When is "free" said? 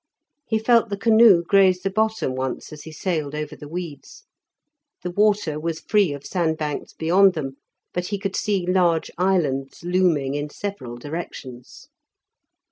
5.81-6.11